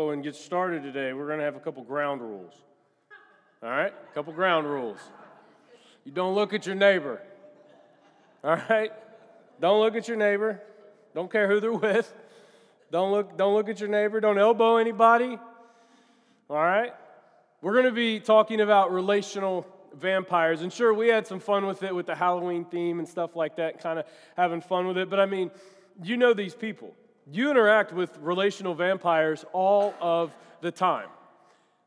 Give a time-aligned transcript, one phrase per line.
[0.00, 2.54] Oh, and get started today, we're going to have a couple ground rules.
[3.60, 3.92] All right?
[3.92, 5.00] A couple ground rules.
[6.04, 7.20] You don't look at your neighbor.
[8.44, 8.92] All right?
[9.60, 10.62] Don't look at your neighbor.
[11.16, 12.14] Don't care who they're with.
[12.92, 14.20] Don't look, don't look at your neighbor.
[14.20, 15.36] Don't elbow anybody.
[16.48, 16.94] All right?
[17.60, 20.62] We're going to be talking about relational vampires.
[20.62, 23.56] And sure, we had some fun with it with the Halloween theme and stuff like
[23.56, 24.04] that, kind of
[24.36, 25.10] having fun with it.
[25.10, 25.50] But I mean,
[26.04, 26.94] you know these people.
[27.30, 31.08] You interact with relational vampires all of the time.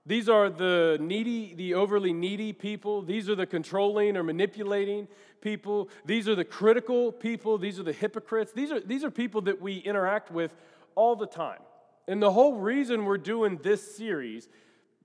[0.05, 3.01] These are the needy, the overly needy people.
[3.01, 5.07] These are the controlling or manipulating
[5.41, 5.89] people.
[6.05, 7.57] These are the critical people.
[7.57, 8.51] These are the hypocrites.
[8.51, 10.53] These are, these are people that we interact with
[10.95, 11.59] all the time.
[12.07, 14.47] And the whole reason we're doing this series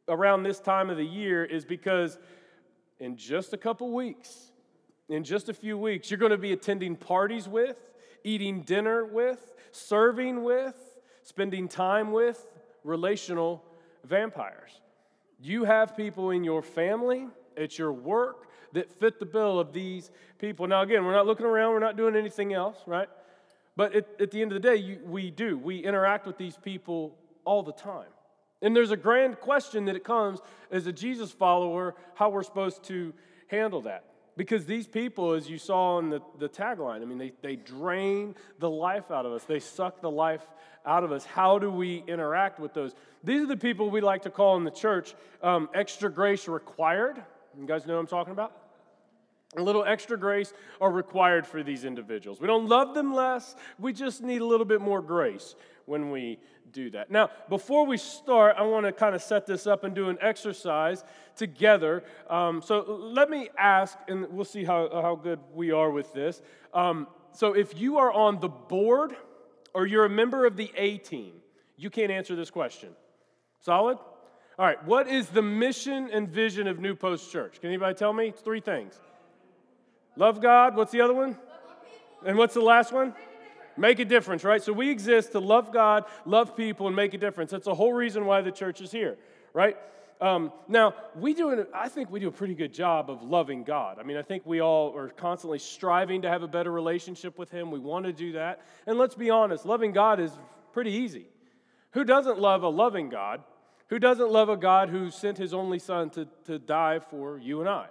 [0.09, 2.19] around this time of the year is because
[3.01, 4.51] in just a couple weeks,
[5.09, 7.77] in just a few weeks, you're going to be attending parties with,
[8.25, 10.75] eating dinner with, serving with,
[11.23, 12.47] spending time with
[12.85, 13.63] relational
[14.05, 14.81] vampires.
[15.41, 20.11] You have people in your family, at your work, that fit the bill of these
[20.39, 20.67] people.
[20.67, 23.09] Now, again, we're not looking around, we're not doing anything else, right?
[23.77, 25.59] But at, at the end of the day, you, we do.
[25.59, 28.09] We interact with these people all the time.
[28.63, 30.41] And there's a grand question that it comes
[30.71, 33.13] as a Jesus follower how we're supposed to
[33.49, 34.05] handle that.
[34.37, 38.35] Because these people, as you saw in the, the tagline, I mean, they, they drain
[38.59, 40.47] the life out of us, they suck the life
[40.85, 41.25] out of us.
[41.25, 42.95] How do we interact with those?
[43.25, 47.23] These are the people we like to call in the church um, extra grace required.
[47.59, 48.53] You guys know what I'm talking about?
[49.57, 52.41] A little extra grace are required for these individuals.
[52.41, 55.55] We don't love them less, we just need a little bit more grace
[55.87, 56.39] when we
[56.73, 57.11] do that.
[57.11, 60.19] Now, before we start, I want to kind of set this up and do an
[60.21, 61.05] exercise
[61.37, 62.05] together.
[62.29, 62.85] Um, so
[63.15, 66.43] let me ask, and we'll see how, how good we are with this.
[66.75, 69.17] Um, so if you are on the board
[69.75, 71.33] or you're a member of the A team,
[71.77, 72.91] you can't answer this question.
[73.61, 73.99] Solid?
[74.59, 77.61] All right, what is the mission and vision of New Post Church?
[77.61, 78.29] Can anybody tell me?
[78.29, 78.99] It's three things.
[80.17, 80.77] Love God.
[80.77, 81.37] What's the other one?
[82.25, 83.15] And what's the last one?
[83.77, 84.63] Make a difference, right?
[84.63, 87.51] So we exist to love God, love people, and make a difference.
[87.51, 89.17] That's the whole reason why the church is here,
[89.53, 89.77] right?
[90.21, 93.65] Um, now, we do, an, I think we do a pretty good job of loving
[93.65, 93.99] God.
[94.01, 97.51] I mean, I think we all are constantly striving to have a better relationship with
[97.51, 97.71] Him.
[97.71, 98.63] We want to do that.
[98.87, 100.33] And let's be honest, loving God is
[100.73, 101.27] pretty easy.
[101.93, 103.43] Who doesn't love a loving God?
[103.89, 107.61] Who doesn't love a God who sent His only Son to, to die for you
[107.61, 107.87] and I?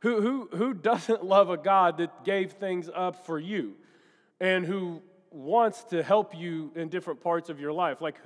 [0.00, 3.74] Who, who, who doesn't love a God that gave things up for you
[4.40, 5.02] and who
[5.36, 8.00] wants to help you in different parts of your life.
[8.00, 8.16] Like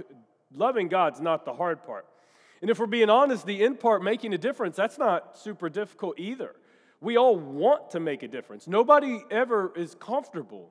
[0.55, 2.07] loving God's not the hard part.
[2.63, 6.19] And if we're being honest, the end part, making a difference, that's not super difficult
[6.19, 6.55] either.
[7.01, 8.69] We all want to make a difference.
[8.69, 10.71] Nobody ever is comfortable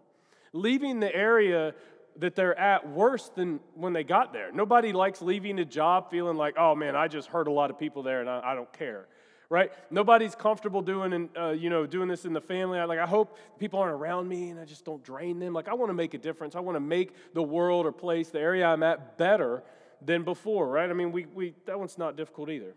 [0.53, 1.73] leaving the area
[2.17, 4.51] that they're at worse than when they got there.
[4.51, 7.79] Nobody likes leaving a job feeling like, oh man, I just hurt a lot of
[7.79, 9.07] people there and I, I don't care
[9.49, 9.71] right?
[9.89, 12.79] Nobody's comfortable doing, uh, you know, doing this in the family.
[12.79, 15.53] I, like, I hope people aren't around me and I just don't drain them.
[15.53, 16.55] Like, I want to make a difference.
[16.55, 19.63] I want to make the world or place, the area I'm at, better
[20.05, 20.89] than before, right?
[20.89, 22.75] I mean, we, we that one's not difficult either.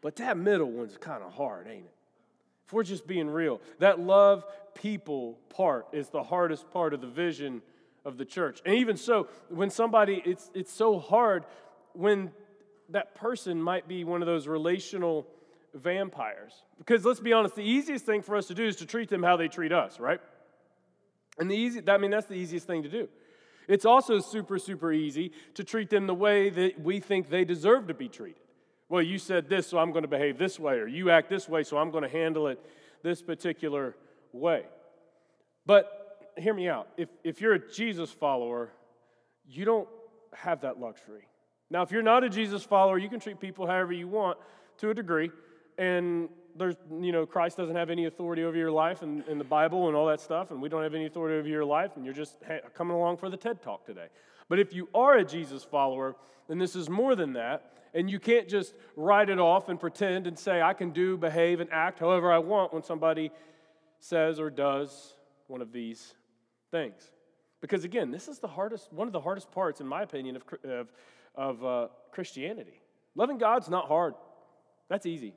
[0.00, 1.94] But that middle one's kind of hard, ain't it?
[2.66, 4.44] If we're just being real, that love
[4.74, 7.62] people part is the hardest part of the vision
[8.04, 8.60] of the church.
[8.64, 11.44] And even so, when somebody, it's, it's so hard
[11.92, 12.30] when
[12.90, 15.26] that person might be one of those relational
[15.74, 16.52] vampires.
[16.78, 19.22] Because let's be honest, the easiest thing for us to do is to treat them
[19.22, 20.20] how they treat us, right?
[21.38, 23.08] And the easy, I mean, that's the easiest thing to do.
[23.68, 27.86] It's also super, super easy to treat them the way that we think they deserve
[27.86, 28.42] to be treated.
[28.88, 31.48] Well, you said this, so I'm going to behave this way, or you act this
[31.48, 32.58] way, so I'm going to handle it
[33.04, 33.94] this particular
[34.32, 34.64] way.
[35.64, 36.88] But hear me out.
[36.96, 38.72] If, if you're a Jesus follower,
[39.46, 39.88] you don't
[40.34, 41.28] have that luxury.
[41.70, 44.38] Now, if you're not a Jesus follower, you can treat people however you want
[44.78, 45.30] to a degree.
[45.78, 49.44] And there's, you know, Christ doesn't have any authority over your life and, and the
[49.44, 52.04] Bible and all that stuff, and we don't have any authority over your life, and
[52.04, 52.36] you're just
[52.74, 54.06] coming along for the TED Talk today.
[54.48, 56.16] But if you are a Jesus follower,
[56.48, 60.26] then this is more than that, and you can't just write it off and pretend
[60.26, 63.30] and say, I can do, behave, and act however I want when somebody
[64.00, 65.14] says or does
[65.46, 66.14] one of these
[66.70, 67.10] things.
[67.60, 70.42] Because again, this is the hardest, one of the hardest parts, in my opinion, of,
[70.64, 70.92] of
[71.34, 72.80] of uh, Christianity.
[73.14, 74.14] Loving God's not hard.
[74.88, 75.34] That's easy.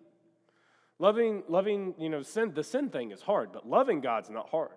[0.99, 4.71] Loving, loving, you know, sin, the sin thing is hard, but loving God's not hard.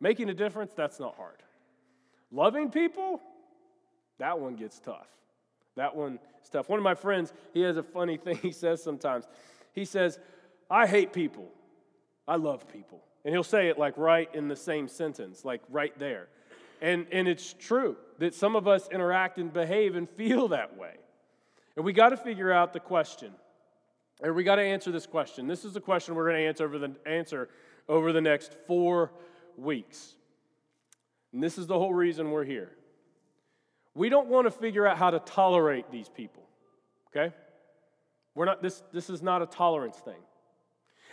[0.00, 1.42] Making a difference, that's not hard.
[2.32, 3.20] Loving people,
[4.18, 5.06] that one gets tough.
[5.76, 6.68] That one is tough.
[6.68, 9.26] One of my friends, he has a funny thing he says sometimes.
[9.72, 10.18] He says,
[10.70, 11.48] I hate people.
[12.26, 13.02] I love people.
[13.24, 16.28] And he'll say it like right in the same sentence, like right there.
[16.80, 17.96] And, and it's true.
[18.18, 20.94] That some of us interact and behave and feel that way.
[21.76, 23.32] And we got to figure out the question.
[24.22, 25.46] And we got to answer this question.
[25.46, 27.48] This is the question we're going to answer over the answer
[27.88, 29.10] over the next 4
[29.56, 30.14] weeks.
[31.32, 32.70] And this is the whole reason we're here.
[33.94, 36.44] We don't want to figure out how to tolerate these people.
[37.08, 37.34] Okay?
[38.34, 40.20] We're not this this is not a tolerance thing.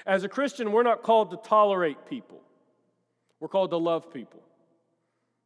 [0.05, 2.41] As a Christian, we're not called to tolerate people.
[3.39, 4.41] We're called to love people,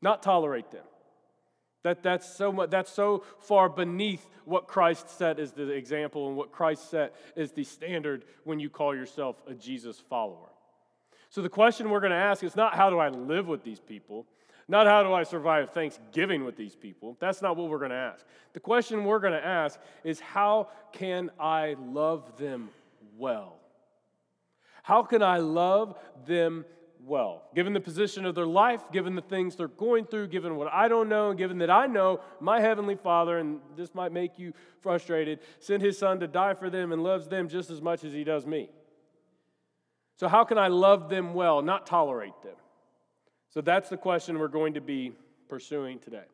[0.01, 0.83] not tolerate them.
[1.85, 6.35] That, that's, so much, that's so far beneath what Christ set as the example and
[6.35, 10.49] what Christ set as the standard when you call yourself a Jesus follower.
[11.29, 13.79] So the question we're going to ask is not how do I live with these
[13.79, 14.25] people,
[14.67, 17.17] not how do I survive Thanksgiving with these people.
[17.19, 18.25] That's not what we're going to ask.
[18.53, 22.69] The question we're going to ask is how can I love them
[23.15, 23.59] well?
[24.81, 26.65] How can I love them
[27.05, 30.73] well, given the position of their life, given the things they're going through, given what
[30.73, 34.39] I don't know, and given that I know my Heavenly Father, and this might make
[34.39, 38.03] you frustrated, sent His Son to die for them and loves them just as much
[38.03, 38.69] as He does me.
[40.17, 42.55] So, how can I love them well, not tolerate them?
[43.49, 45.11] So, that's the question we're going to be
[45.47, 46.25] pursuing today.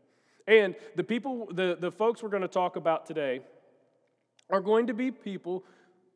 [0.48, 3.42] And the people, the, the folks we're going to talk about today
[4.50, 5.66] are going to be people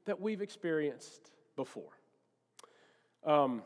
[0.05, 1.91] that we've experienced before.
[3.25, 3.63] Um,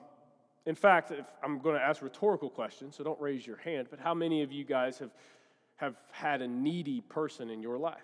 [0.69, 1.11] in fact,
[1.43, 4.51] I'm going to ask rhetorical questions, so don't raise your hand, but how many of
[4.51, 5.09] you guys have,
[5.77, 7.97] have had a needy person in your life?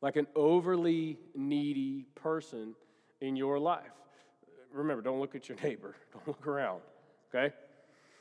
[0.00, 2.74] Like an overly needy person
[3.20, 3.92] in your life.
[4.72, 6.80] Remember, don't look at your neighbor, don't look around,
[7.28, 7.54] okay?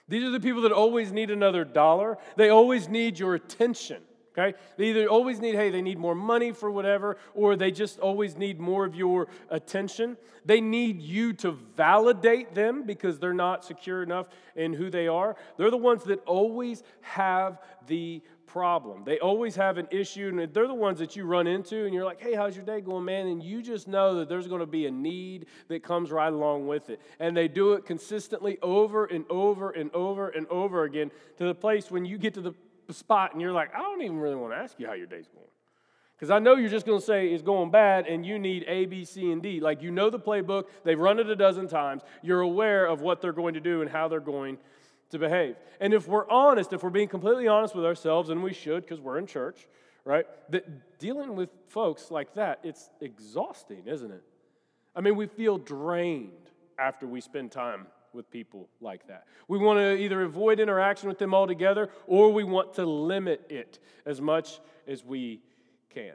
[0.09, 4.01] These are the people that always need another dollar, they always need your attention.
[4.37, 4.57] Okay?
[4.77, 8.35] They either always need, hey, they need more money for whatever, or they just always
[8.37, 10.17] need more of your attention.
[10.43, 15.35] They need you to validate them because they're not secure enough in who they are.
[15.57, 19.03] They're the ones that always have the problem.
[19.05, 22.05] They always have an issue, and they're the ones that you run into, and you're
[22.05, 23.27] like, hey, how's your day going, man?
[23.27, 26.67] And you just know that there's going to be a need that comes right along
[26.67, 27.01] with it.
[27.19, 31.55] And they do it consistently over and over and over and over again to the
[31.55, 32.53] place when you get to the
[32.93, 35.27] spot and you're like, I don't even really want to ask you how your day's
[35.27, 35.45] going.
[36.15, 38.85] Because I know you're just going to say it's going bad and you need A,
[38.85, 39.59] B, C, and D.
[39.59, 42.03] Like you know the playbook, they've run it a dozen times.
[42.21, 44.57] You're aware of what they're going to do and how they're going
[45.09, 45.55] to behave.
[45.79, 49.01] And if we're honest, if we're being completely honest with ourselves, and we should because
[49.01, 49.67] we're in church,
[50.05, 50.25] right?
[50.49, 54.23] That dealing with folks like that, it's exhausting, isn't it?
[54.95, 56.31] I mean, we feel drained
[56.79, 59.25] after we spend time with people like that.
[59.47, 63.79] We want to either avoid interaction with them altogether or we want to limit it
[64.05, 65.41] as much as we
[65.93, 66.13] can.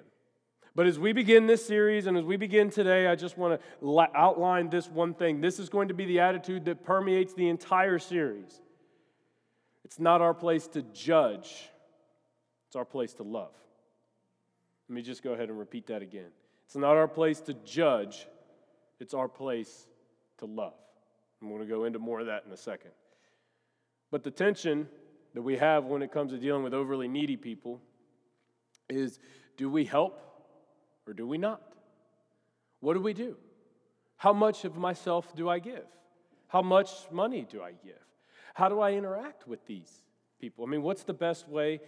[0.74, 4.08] But as we begin this series and as we begin today, I just want to
[4.14, 5.40] outline this one thing.
[5.40, 8.60] This is going to be the attitude that permeates the entire series.
[9.84, 11.70] It's not our place to judge,
[12.68, 13.52] it's our place to love.
[14.88, 16.30] Let me just go ahead and repeat that again.
[16.66, 18.26] It's not our place to judge,
[19.00, 19.88] it's our place
[20.38, 20.74] to love.
[21.40, 22.90] I'm going to go into more of that in a second.
[24.10, 24.88] But the tension
[25.34, 27.80] that we have when it comes to dealing with overly needy people
[28.88, 29.18] is
[29.56, 30.20] do we help
[31.06, 31.62] or do we not?
[32.80, 33.36] What do we do?
[34.16, 35.86] How much of myself do I give?
[36.48, 37.94] How much money do I give?
[38.54, 40.02] How do I interact with these
[40.40, 40.64] people?
[40.64, 41.80] I mean, what's the best way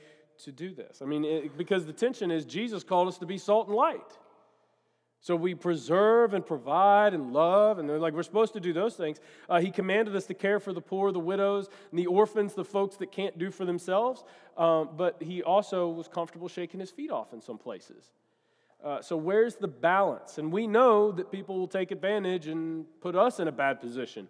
[0.44, 1.02] to do this?
[1.02, 4.18] I mean, it, because the tension is Jesus called us to be salt and light.
[5.23, 9.21] So we preserve and provide and love, and like we're supposed to do those things.
[9.49, 12.64] Uh, he commanded us to care for the poor, the widows, and the orphans, the
[12.64, 14.25] folks that can't do for themselves.
[14.59, 18.11] Um, but he also was comfortable shaking his feet off in some places.
[18.85, 20.38] Uh, so where's the balance?
[20.38, 24.29] And we know that people will take advantage and put us in a bad position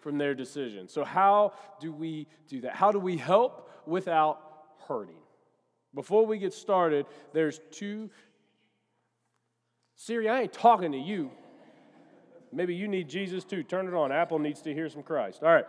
[0.00, 0.88] from their decision.
[0.88, 2.74] So how do we do that?
[2.74, 4.40] How do we help without
[4.88, 5.22] hurting?
[5.94, 8.10] Before we get started, there's two
[10.04, 11.30] Siri, I ain't talking to you.
[12.52, 13.62] Maybe you need Jesus too.
[13.62, 14.10] Turn it on.
[14.10, 15.44] Apple needs to hear some Christ.
[15.44, 15.64] All right.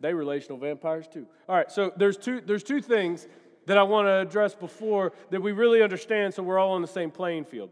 [0.00, 1.24] They relational vampires too.
[1.48, 3.26] All right, so there's two, there's two things
[3.64, 6.86] that I want to address before that we really understand so we're all on the
[6.86, 7.70] same playing field.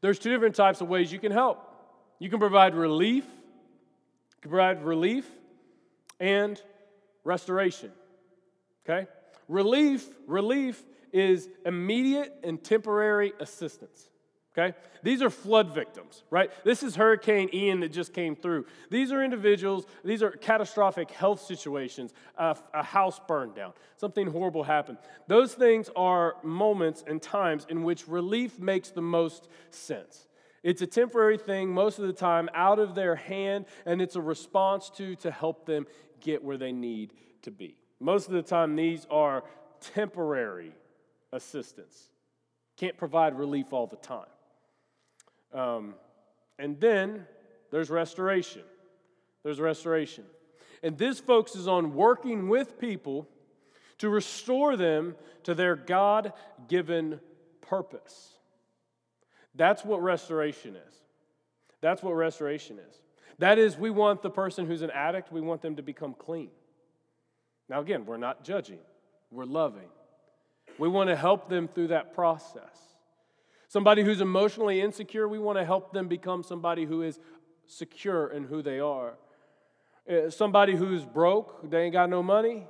[0.00, 1.72] There's two different types of ways you can help.
[2.18, 5.24] You can provide relief, you can provide relief
[6.18, 6.60] and
[7.22, 7.92] restoration.
[8.84, 9.06] Okay?
[9.46, 14.08] Relief, relief is immediate and temporary assistance.
[14.58, 14.76] Okay?
[15.02, 16.50] These are flood victims, right?
[16.64, 18.64] This is Hurricane Ian that just came through.
[18.90, 24.64] These are individuals, these are catastrophic health situations, a, a house burned down, something horrible
[24.64, 24.96] happened.
[25.26, 30.26] Those things are moments and times in which relief makes the most sense.
[30.62, 34.22] It's a temporary thing most of the time out of their hand, and it's a
[34.22, 35.86] response to to help them
[36.20, 37.76] get where they need to be.
[38.00, 39.44] Most of the time, these are
[39.80, 40.72] temporary
[41.32, 42.10] assistance.
[42.76, 44.26] Can't provide relief all the time.
[45.52, 45.94] Um,
[46.58, 47.26] and then
[47.70, 48.62] there's restoration.
[49.42, 50.24] There's restoration.
[50.82, 53.28] And this focuses on working with people
[53.98, 55.14] to restore them
[55.44, 56.32] to their God
[56.68, 57.20] given
[57.60, 58.30] purpose.
[59.54, 60.94] That's what restoration is.
[61.80, 63.00] That's what restoration is.
[63.38, 66.50] That is, we want the person who's an addict, we want them to become clean.
[67.68, 68.78] Now, again, we're not judging,
[69.30, 69.88] we're loving.
[70.78, 72.78] We want to help them through that process.
[73.68, 77.18] Somebody who's emotionally insecure, we want to help them become somebody who is
[77.66, 79.14] secure in who they are.
[80.08, 82.66] Uh, somebody who's broke, they ain't got no money,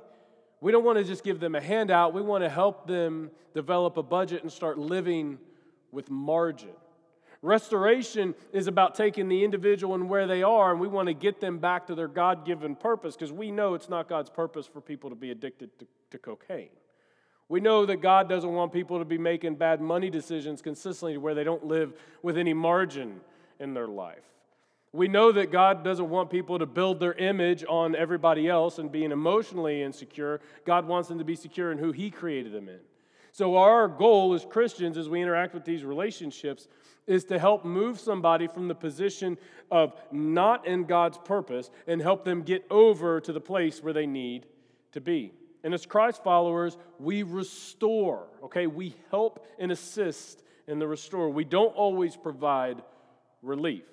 [0.59, 2.13] we don't want to just give them a handout.
[2.13, 5.37] We want to help them develop a budget and start living
[5.91, 6.73] with margin.
[7.43, 11.39] Restoration is about taking the individual and where they are, and we want to get
[11.39, 14.81] them back to their God given purpose because we know it's not God's purpose for
[14.81, 16.69] people to be addicted to, to, cocaine.
[17.49, 21.33] We know that God doesn't want people to be making bad money decisions consistently where
[21.33, 23.21] they don't live with any margin
[23.59, 24.23] in their life.
[24.91, 28.91] We know that God doesn't want people to build their image on everybody else and
[28.91, 30.41] being emotionally insecure.
[30.65, 32.79] God wants them to be secure in who He created them in.
[33.31, 36.67] So, our goal as Christians, as we interact with these relationships,
[37.05, 39.37] is to help move somebody from the position
[39.69, 44.07] of not in God's purpose and help them get over to the place where they
[44.07, 44.47] need
[44.93, 45.33] to be.
[45.67, 48.67] And as Christ followers, we restore, okay?
[48.67, 51.29] We help and assist in the restore.
[51.29, 52.81] We don't always provide
[53.41, 53.83] relief.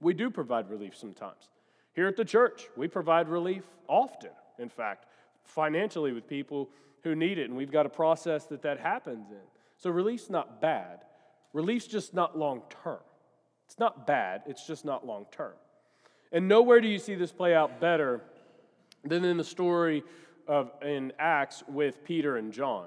[0.00, 1.50] We do provide relief sometimes.
[1.92, 5.04] Here at the church, we provide relief often, in fact,
[5.44, 6.70] financially with people
[7.04, 9.46] who need it, and we've got a process that that happens in.
[9.76, 11.00] So relief's not bad.
[11.52, 13.00] Relief's just not long term.
[13.66, 15.52] It's not bad, it's just not long term.
[16.32, 18.22] And nowhere do you see this play out better
[19.04, 20.04] than in the story
[20.48, 22.86] of in Acts with Peter and John.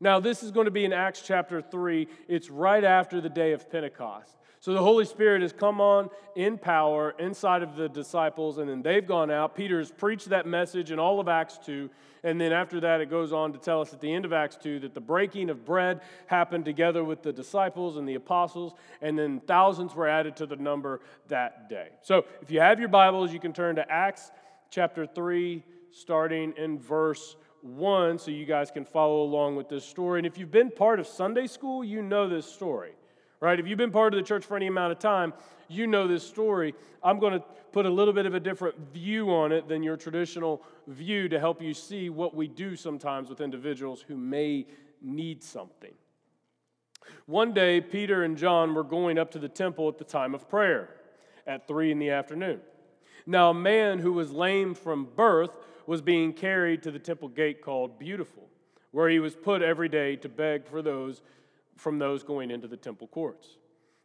[0.00, 2.08] Now, this is going to be in Acts chapter 3.
[2.28, 4.36] It's right after the day of Pentecost.
[4.60, 8.82] So the Holy Spirit has come on in power inside of the disciples, and then
[8.82, 9.54] they've gone out.
[9.54, 11.90] Peter's preached that message in all of Acts 2.
[12.22, 14.56] And then after that, it goes on to tell us at the end of Acts
[14.56, 19.18] 2 that the breaking of bread happened together with the disciples and the apostles, and
[19.18, 21.88] then thousands were added to the number that day.
[22.00, 24.30] So if you have your Bibles, you can turn to Acts
[24.70, 25.62] chapter 3,
[25.94, 30.18] starting in verse 1, so you guys can follow along with this story.
[30.18, 32.92] And if you've been part of Sunday school, you know this story
[33.44, 33.60] right?
[33.60, 35.34] If you've been part of the church for any amount of time,
[35.68, 36.74] you know this story.
[37.02, 39.98] I'm going to put a little bit of a different view on it than your
[39.98, 44.66] traditional view to help you see what we do sometimes with individuals who may
[45.02, 45.92] need something.
[47.26, 50.48] One day, Peter and John were going up to the temple at the time of
[50.48, 50.88] prayer
[51.46, 52.60] at three in the afternoon.
[53.26, 55.50] Now, a man who was lame from birth
[55.86, 58.48] was being carried to the temple gate called Beautiful,
[58.92, 61.22] where he was put every day to beg for those
[61.76, 63.56] from those going into the temple courts.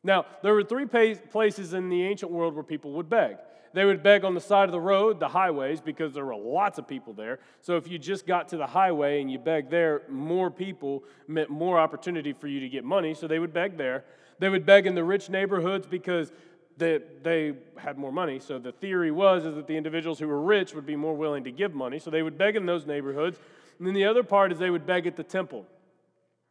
[0.03, 3.37] Now, there were three places in the ancient world where people would beg.
[3.73, 6.79] They would beg on the side of the road, the highways, because there were lots
[6.79, 7.39] of people there.
[7.61, 11.49] So if you just got to the highway and you begged there, more people meant
[11.49, 13.13] more opportunity for you to get money.
[13.13, 14.05] So they would beg there.
[14.39, 16.31] They would beg in the rich neighborhoods because
[16.79, 18.39] they, they had more money.
[18.39, 21.43] So the theory was is that the individuals who were rich would be more willing
[21.43, 21.99] to give money.
[21.99, 23.37] So they would beg in those neighborhoods.
[23.77, 25.65] And then the other part is they would beg at the temple.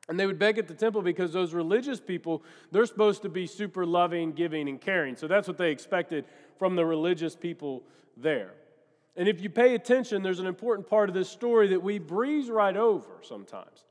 [0.09, 3.47] And they would beg at the temple because those religious people, they're supposed to be
[3.47, 5.17] super loving, giving, and caring.
[5.17, 6.25] So that's what they expected
[6.59, 7.83] from the religious people
[8.17, 8.53] there.
[9.17, 12.49] And if you pay attention, there's an important part of this story that we breeze
[12.49, 13.85] right over sometimes.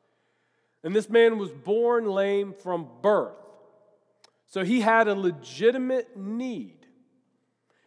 [0.84, 3.36] And this man was born lame from birth.
[4.48, 6.86] So he had a legitimate need.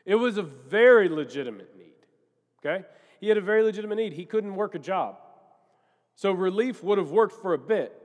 [0.04, 1.94] It was a very legitimate need.
[2.64, 2.84] Okay?
[3.20, 4.12] He had a very legitimate need.
[4.12, 5.16] He couldn't work a job.
[6.14, 7.96] So relief would have worked for a bit.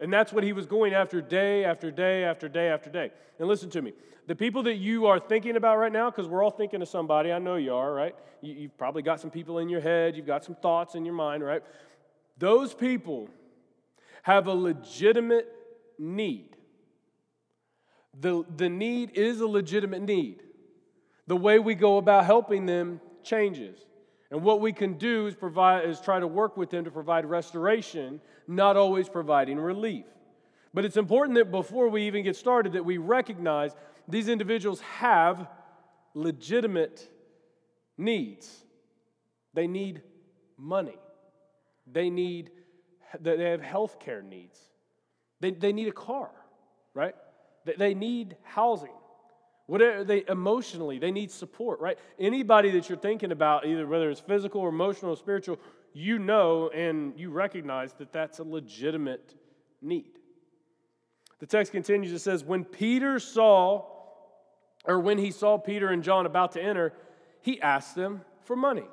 [0.00, 3.10] And that's what he was going after day after day after day after day.
[3.38, 3.92] And listen to me
[4.26, 7.32] the people that you are thinking about right now, because we're all thinking of somebody,
[7.32, 8.14] I know you are, right?
[8.40, 11.14] You, have probably got some people in your head, you've got some thoughts in your
[11.14, 11.62] mind, right?
[12.38, 13.28] Those people
[14.22, 15.48] have a legitimate
[15.98, 16.49] need.
[18.18, 20.42] The, the need is a legitimate need.
[21.26, 23.78] The way we go about helping them changes.
[24.30, 27.24] And what we can do is provide is try to work with them to provide
[27.24, 30.06] restoration, not always providing relief.
[30.72, 33.74] But it's important that before we even get started that we recognize
[34.08, 35.48] these individuals have
[36.14, 37.08] legitimate
[37.98, 38.64] needs.
[39.54, 40.02] They need
[40.56, 40.98] money.
[41.90, 42.50] They need
[43.20, 44.60] they have health care needs.
[45.40, 46.30] They, they need a car,
[46.94, 47.14] right?
[47.64, 48.92] They, need housing.
[49.66, 51.98] Whatever they emotionally, they need support, right?
[52.18, 55.58] Anybody that you're thinking about, either whether it's physical or emotional or spiritual,
[55.92, 59.34] you know and you recognize that that's a legitimate
[59.80, 60.18] need.
[61.38, 63.84] The text continues, it says, When Peter saw,
[64.84, 66.92] or when he saw Peter and John about to enter,
[67.40, 68.84] he asked them for money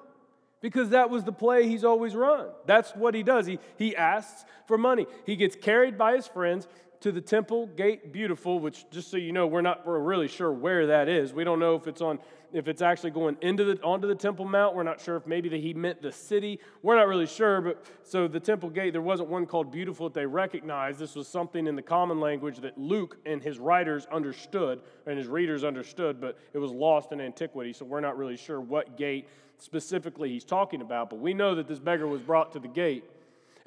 [0.62, 2.48] because that was the play he's always run.
[2.66, 3.46] That's what he does.
[3.46, 5.06] He, he asks for money.
[5.26, 6.68] He gets carried by his friends
[7.00, 10.52] to the temple gate beautiful which just so you know we're not we're really sure
[10.52, 11.34] where that is.
[11.34, 12.20] We don't know if it's on
[12.54, 14.76] if it's actually going into the onto the temple mount.
[14.76, 16.60] We're not sure if maybe that he meant the city.
[16.82, 20.14] We're not really sure but so the temple gate there wasn't one called beautiful that
[20.14, 21.00] they recognized.
[21.00, 25.28] This was something in the common language that luke and his writers understood and his
[25.28, 29.28] readers understood but it was lost in antiquity so we're not really sure what gate
[29.58, 31.10] specifically he's talking about.
[31.10, 33.04] But we know that this beggar was brought to the gate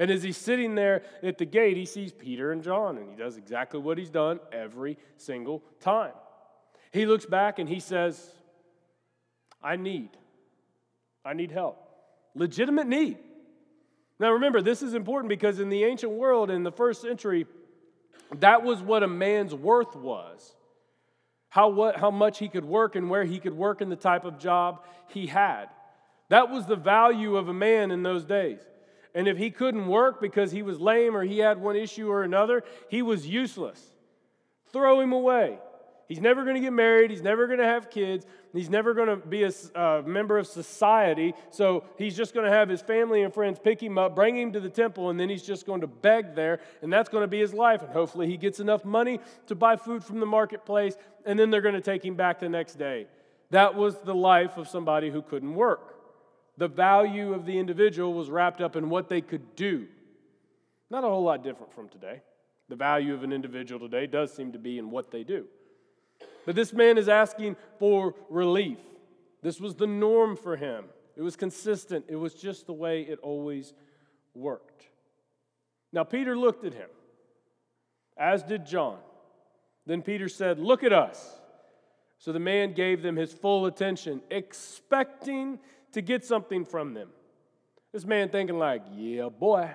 [0.01, 3.15] and as he's sitting there at the gate, he sees Peter and John, and he
[3.15, 6.15] does exactly what he's done every single time.
[6.91, 8.33] He looks back and he says,
[9.63, 10.09] I need.
[11.23, 11.87] I need help.
[12.35, 13.19] Legitimate need.
[14.19, 17.47] Now remember, this is important because in the ancient world, in the first century,
[18.39, 20.55] that was what a man's worth was.
[21.51, 24.25] How, what, how much he could work and where he could work and the type
[24.25, 25.67] of job he had.
[26.31, 28.61] That was the value of a man in those days.
[29.15, 32.23] And if he couldn't work because he was lame or he had one issue or
[32.23, 33.83] another, he was useless.
[34.73, 35.59] Throw him away.
[36.11, 37.11] He's never going to get married.
[37.11, 38.27] He's never going to have kids.
[38.53, 41.35] He's never going to be a uh, member of society.
[41.51, 44.53] So he's just going to have his family and friends pick him up, bring him
[44.55, 46.59] to the temple, and then he's just going to beg there.
[46.83, 47.83] And that's going to be his life.
[47.83, 50.97] And hopefully he gets enough money to buy food from the marketplace.
[51.27, 53.07] And then they're going to take him back the next day.
[53.51, 55.90] That was the life of somebody who couldn't work
[56.61, 59.87] the value of the individual was wrapped up in what they could do.
[60.91, 62.21] Not a whole lot different from today.
[62.69, 65.47] The value of an individual today does seem to be in what they do.
[66.45, 68.77] But this man is asking for relief.
[69.41, 70.85] This was the norm for him.
[71.17, 73.73] It was consistent, it was just the way it always
[74.35, 74.85] worked.
[75.95, 76.91] Now, Peter looked at him,
[78.19, 78.99] as did John.
[79.87, 81.41] Then Peter said, Look at us.
[82.19, 85.59] So the man gave them his full attention, expecting
[85.93, 87.09] to get something from them.
[87.93, 89.69] This man thinking, like, yeah, boy,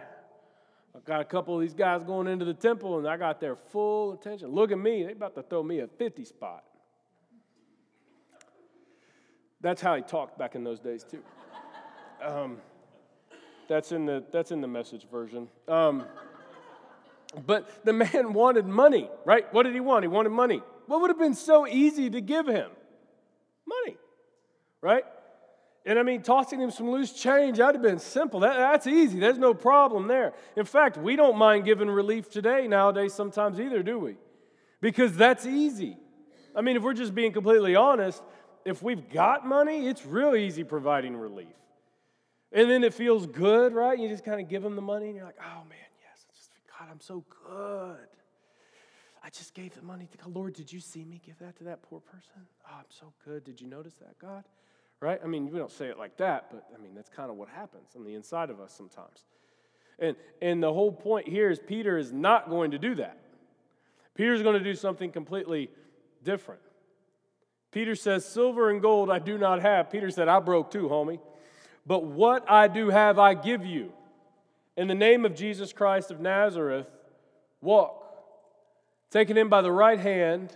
[0.95, 3.55] I got a couple of these guys going into the temple and I got their
[3.55, 4.49] full attention.
[4.49, 6.63] Look at me, they about to throw me a 50 spot.
[9.59, 11.23] That's how he talked back in those days, too.
[12.23, 12.57] Um,
[13.67, 15.49] that's, in the, that's in the message version.
[15.67, 16.05] Um,
[17.45, 19.53] but the man wanted money, right?
[19.53, 20.03] What did he want?
[20.03, 20.63] He wanted money.
[20.87, 22.71] What would have been so easy to give him?
[23.67, 23.97] Money,
[24.81, 25.03] right?
[25.85, 28.39] And I mean, tossing him some loose change, that'd have been simple.
[28.39, 29.19] That, that's easy.
[29.19, 30.33] There's no problem there.
[30.55, 34.15] In fact, we don't mind giving relief today, nowadays, sometimes either, do we?
[34.81, 35.97] Because that's easy.
[36.55, 38.23] I mean, if we're just being completely honest,
[38.65, 41.47] if we've got money, it's real easy providing relief.
[42.51, 43.99] And then it feels good, right?
[43.99, 46.49] You just kind of give them the money and you're like, oh man, yes, just,
[46.79, 48.07] God, I'm so good.
[49.23, 50.35] I just gave the money to God.
[50.35, 52.47] Lord, did you see me give that to that poor person?
[52.67, 53.43] Oh, I'm so good.
[53.43, 54.43] Did you notice that, God?
[55.05, 55.19] Right?
[55.23, 57.47] I mean, we don't say it like that, but I mean, that's kind of what
[57.47, 59.23] happens on the inside of us sometimes.
[59.99, 63.19] And, and the whole point here is Peter is not going to do that.
[64.15, 65.69] Peter's going to do something completely
[66.23, 66.61] different.
[67.71, 69.91] Peter says, Silver and gold I do not have.
[69.91, 71.19] Peter said, I broke too, homie.
[71.85, 73.93] But what I do have, I give you.
[74.75, 76.87] In the name of Jesus Christ of Nazareth,
[77.61, 78.01] walk.
[79.11, 80.55] Taking him by the right hand,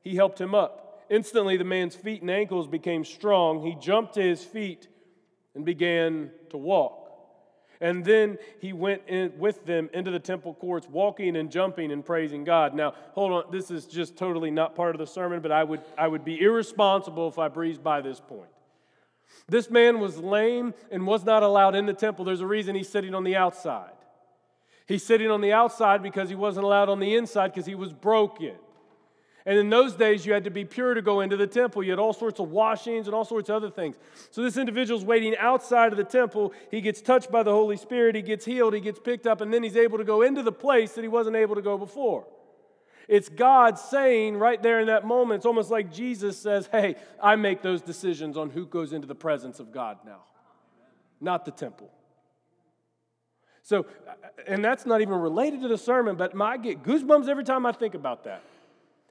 [0.00, 0.89] he helped him up.
[1.10, 3.60] Instantly, the man's feet and ankles became strong.
[3.66, 4.88] He jumped to his feet
[5.54, 6.96] and began to walk.
[7.80, 9.02] And then he went
[9.38, 12.74] with them into the temple courts, walking and jumping and praising God.
[12.74, 15.80] Now, hold on, this is just totally not part of the sermon, but I would,
[15.98, 18.50] I would be irresponsible if I breezed by this point.
[19.48, 22.24] This man was lame and was not allowed in the temple.
[22.24, 23.92] There's a reason he's sitting on the outside.
[24.86, 27.92] He's sitting on the outside because he wasn't allowed on the inside because he was
[27.92, 28.54] broken.
[29.46, 31.82] And in those days, you had to be pure to go into the temple.
[31.82, 33.96] You had all sorts of washings and all sorts of other things.
[34.30, 36.52] So this individual's waiting outside of the temple.
[36.70, 38.14] He gets touched by the Holy Spirit.
[38.14, 38.74] He gets healed.
[38.74, 39.40] He gets picked up.
[39.40, 41.78] And then he's able to go into the place that he wasn't able to go
[41.78, 42.26] before.
[43.08, 47.34] It's God saying right there in that moment, it's almost like Jesus says, Hey, I
[47.34, 50.20] make those decisions on who goes into the presence of God now,
[51.20, 51.90] not the temple.
[53.62, 53.86] So,
[54.46, 57.72] and that's not even related to the sermon, but I get goosebumps every time I
[57.72, 58.42] think about that.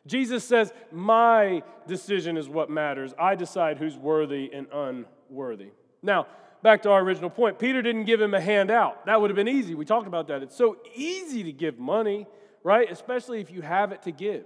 [0.05, 3.13] Jesus says, My decision is what matters.
[3.19, 5.69] I decide who's worthy and unworthy.
[6.01, 6.27] Now,
[6.63, 9.05] back to our original point Peter didn't give him a handout.
[9.05, 9.75] That would have been easy.
[9.75, 10.43] We talked about that.
[10.43, 12.27] It's so easy to give money,
[12.63, 12.89] right?
[12.91, 14.45] Especially if you have it to give.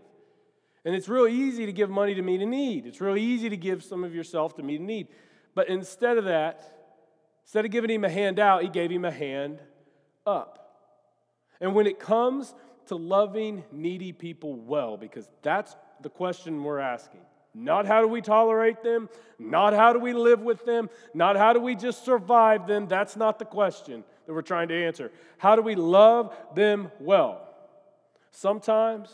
[0.86, 2.86] And it's real easy to give money to meet a need.
[2.86, 5.08] It's real easy to give some of yourself to meet a need.
[5.56, 6.74] But instead of that,
[7.44, 9.60] Instead of giving him a handout, he gave him a hand
[10.26, 10.60] up.
[11.60, 12.54] And when it comes
[12.88, 17.22] to loving needy people well, because that's the question we're asking.
[17.56, 21.54] Not how do we tolerate them, not how do we live with them, not how
[21.54, 22.88] do we just survive them.
[22.88, 25.12] That's not the question that we're trying to answer.
[25.38, 27.48] How do we love them well?
[28.32, 29.10] Sometimes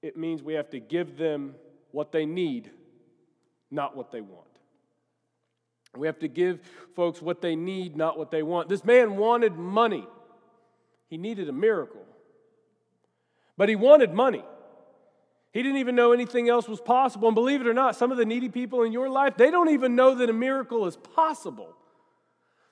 [0.00, 1.56] it means we have to give them
[1.90, 2.70] what they need,
[3.70, 4.44] not what they want.
[5.94, 6.60] We have to give
[6.94, 8.68] folks what they need, not what they want.
[8.68, 10.06] This man wanted money,
[11.08, 12.04] he needed a miracle.
[13.56, 14.44] But he wanted money.
[15.52, 17.28] He didn't even know anything else was possible.
[17.28, 19.70] And believe it or not, some of the needy people in your life, they don't
[19.70, 21.74] even know that a miracle is possible.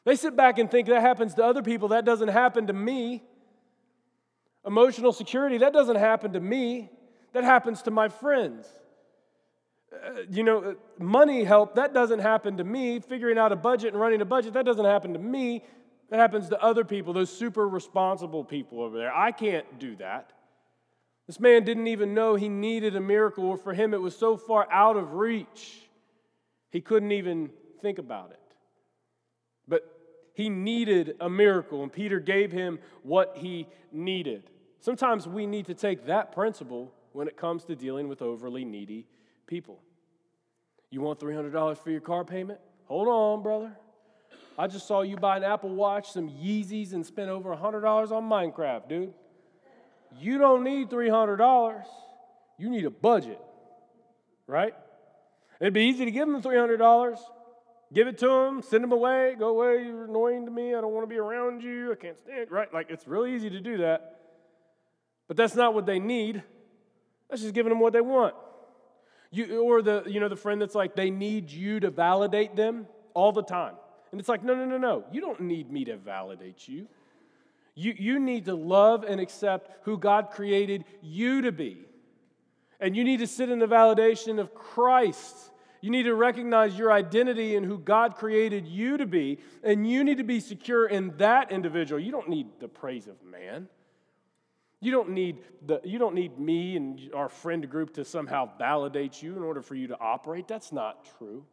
[0.04, 3.22] They sit back and think that happens to other people, that doesn't happen to me.
[4.66, 6.90] Emotional security, that doesn't happen to me,
[7.32, 8.66] that happens to my friends.
[9.92, 12.98] Uh, you know, uh, money help, that doesn't happen to me.
[13.00, 15.62] Figuring out a budget and running a budget, that doesn't happen to me.
[16.14, 19.12] That happens to other people, those super responsible people over there.
[19.12, 20.32] I can't do that.
[21.26, 24.36] This man didn't even know he needed a miracle, or for him it was so
[24.36, 25.88] far out of reach,
[26.70, 27.50] he couldn't even
[27.82, 28.54] think about it.
[29.66, 29.92] But
[30.34, 34.50] he needed a miracle, and Peter gave him what he needed.
[34.78, 39.08] Sometimes we need to take that principle when it comes to dealing with overly needy
[39.48, 39.80] people.
[40.92, 42.60] You want $300 for your car payment?
[42.84, 43.76] Hold on, brother.
[44.58, 48.28] I just saw you buy an Apple Watch, some Yeezys, and spend over $100 on
[48.28, 49.12] Minecraft, dude.
[50.18, 51.84] You don't need $300.
[52.58, 53.40] You need a budget,
[54.46, 54.74] right?
[55.60, 57.18] It'd be easy to give them $300.
[57.92, 60.92] Give it to them, send them away, go away, you're annoying to me, I don't
[60.92, 62.72] want to be around you, I can't stand, right?
[62.72, 64.20] Like it's really easy to do that.
[65.28, 66.42] But that's not what they need.
[67.28, 68.34] That's just giving them what they want.
[69.30, 72.86] You, or the, you know, the friend that's like, they need you to validate them
[73.14, 73.74] all the time.
[74.14, 75.02] And it's like, no, no, no, no.
[75.10, 76.86] You don't need me to validate you.
[77.74, 81.78] You, you need to love and accept who God created you to be.
[82.78, 85.50] And you need to sit in the validation of Christ.
[85.80, 90.04] You need to recognize your identity in who God created you to be, and you
[90.04, 92.00] need to be secure in that individual.
[92.00, 93.66] You don't need the praise of man.
[94.78, 99.20] You don't need, the, you don't need me and our friend group to somehow validate
[99.24, 100.46] you in order for you to operate.
[100.46, 101.44] That's not true.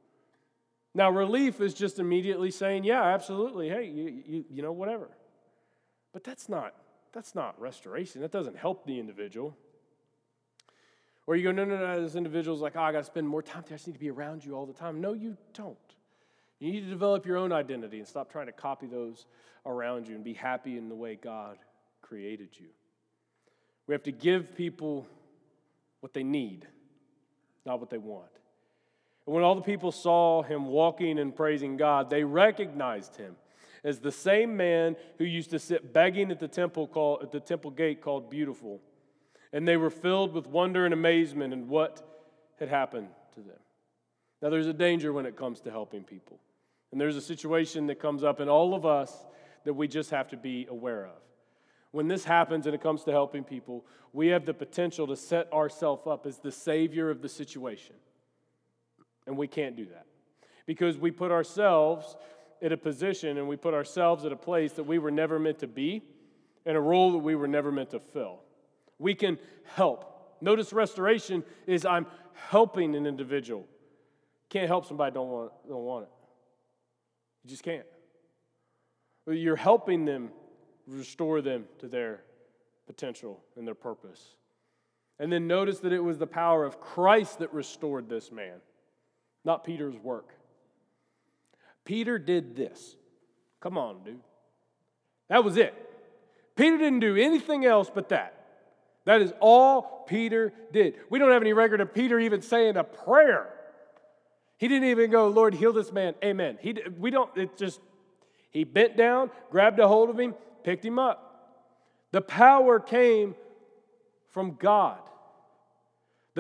[0.94, 3.70] Now, relief is just immediately saying, yeah, absolutely.
[3.70, 5.10] Hey, you, you, you know, whatever.
[6.12, 6.74] But that's not,
[7.14, 8.22] that's not restoration.
[8.22, 9.56] That doesn't help the individual.
[11.28, 13.42] Or you go, no, no, no, this individual's like, oh, I got to spend more
[13.42, 13.64] time.
[13.68, 15.00] I just need to be around you all the time.
[15.00, 15.78] No, you don't.
[16.60, 19.26] You need to develop your own identity and stop trying to copy those
[19.66, 21.58] around you and be happy in the way God
[22.02, 22.68] created you.
[23.88, 25.08] We have to give people
[26.02, 26.68] what they need,
[27.66, 28.30] not what they want.
[29.26, 33.36] And when all the people saw him walking and praising God, they recognized him
[33.84, 37.40] as the same man who used to sit begging at the temple called, at the
[37.40, 38.80] temple gate called Beautiful.
[39.54, 42.08] And they were filled with wonder and amazement in what
[42.60, 43.60] had happened to them.
[44.42, 46.40] Now, there's a danger when it comes to helping people.
[46.92, 49.26] And there's a situation that comes up in all of us
[49.66, 51.22] that we just have to be aware of.
[51.92, 55.52] When this happens and it comes to helping people, we have the potential to set
[55.52, 57.96] ourselves up as the savior of the situation.
[59.28, 60.06] And we can't do that
[60.66, 62.16] because we put ourselves
[62.62, 65.60] at a position and we put ourselves at a place that we were never meant
[65.60, 66.04] to be
[66.66, 68.40] and a role that we were never meant to fill.
[69.00, 70.38] We can help.
[70.42, 73.66] Notice restoration is I'm helping an individual.
[74.50, 76.12] Can't help somebody don't want don't want it.
[77.44, 77.86] You just can't.
[79.28, 80.30] You're helping them
[80.88, 82.22] restore them to their
[82.86, 84.36] potential and their purpose.
[85.20, 88.60] And then notice that it was the power of Christ that restored this man,
[89.44, 90.30] not Peter's work.
[91.86, 92.96] Peter did this.
[93.60, 94.20] Come on, dude.
[95.30, 95.74] That was it.
[96.56, 98.38] Peter didn't do anything else but that.
[99.06, 100.96] That is all Peter did.
[101.10, 103.50] We don't have any record of Peter even saying a prayer.
[104.58, 106.14] He didn't even go, Lord, heal this man.
[106.24, 106.60] Amen.
[106.62, 107.80] He, we don't, it just,
[108.52, 111.30] he bent down, grabbed a hold of him, picked him up.
[112.12, 113.34] The power came
[114.30, 115.00] from God.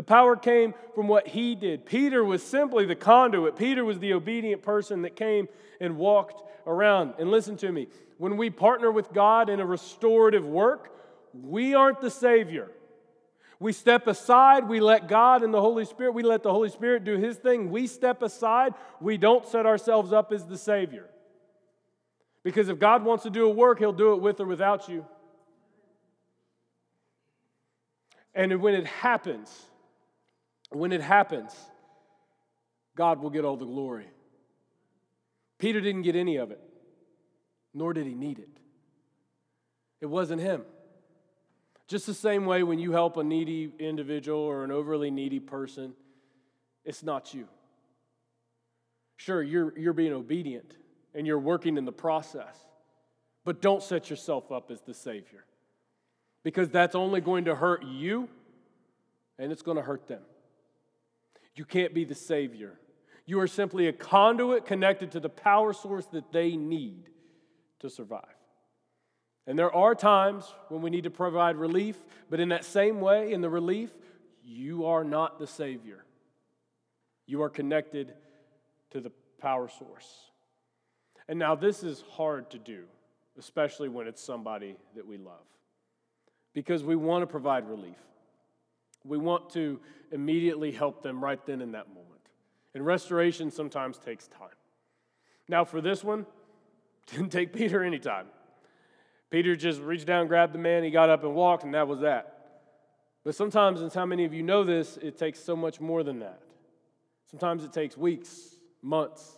[0.01, 1.85] The power came from what he did.
[1.85, 3.55] Peter was simply the conduit.
[3.55, 5.47] Peter was the obedient person that came
[5.79, 7.13] and walked around.
[7.19, 7.87] And listen to me
[8.17, 10.91] when we partner with God in a restorative work,
[11.35, 12.71] we aren't the Savior.
[13.59, 17.03] We step aside, we let God and the Holy Spirit, we let the Holy Spirit
[17.03, 17.69] do His thing.
[17.69, 21.11] We step aside, we don't set ourselves up as the Savior.
[22.41, 25.05] Because if God wants to do a work, He'll do it with or without you.
[28.33, 29.67] And when it happens,
[30.71, 31.53] when it happens,
[32.95, 34.07] God will get all the glory.
[35.57, 36.61] Peter didn't get any of it,
[37.73, 38.49] nor did he need it.
[40.01, 40.63] It wasn't him.
[41.87, 45.93] Just the same way when you help a needy individual or an overly needy person,
[46.83, 47.47] it's not you.
[49.17, 50.77] Sure, you're, you're being obedient
[51.13, 52.57] and you're working in the process,
[53.43, 55.45] but don't set yourself up as the Savior
[56.43, 58.27] because that's only going to hurt you
[59.37, 60.21] and it's going to hurt them.
[61.55, 62.79] You can't be the Savior.
[63.25, 67.09] You are simply a conduit connected to the power source that they need
[67.79, 68.25] to survive.
[69.47, 71.97] And there are times when we need to provide relief,
[72.29, 73.91] but in that same way, in the relief,
[74.43, 76.05] you are not the Savior.
[77.25, 78.13] You are connected
[78.91, 80.07] to the power source.
[81.27, 82.83] And now, this is hard to do,
[83.37, 85.45] especially when it's somebody that we love,
[86.53, 87.97] because we want to provide relief.
[89.05, 89.79] We want to
[90.11, 92.07] immediately help them right then in that moment.
[92.73, 94.49] And restoration sometimes takes time.
[95.47, 96.25] Now, for this one,
[97.07, 98.27] didn't take Peter any time.
[99.29, 102.01] Peter just reached down, grabbed the man, he got up and walked, and that was
[102.01, 102.37] that.
[103.23, 106.19] But sometimes, and how many of you know this, it takes so much more than
[106.19, 106.41] that.
[107.29, 109.37] Sometimes it takes weeks, months,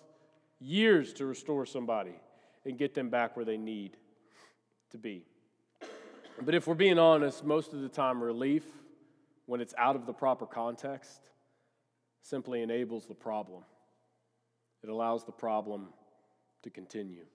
[0.60, 2.16] years to restore somebody
[2.66, 3.98] and get them back where they need
[4.92, 5.26] to be.
[6.42, 8.64] But if we're being honest, most of the time, relief,
[9.46, 11.22] when it's out of the proper context,
[12.22, 13.64] simply enables the problem.
[14.84, 15.90] It allows the problem
[16.64, 17.26] to continue.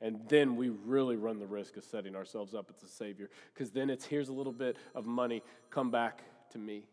[0.00, 3.70] And then we really run the risk of setting ourselves up as a Savior, because
[3.70, 6.84] then it's here's a little bit of money, come back to me.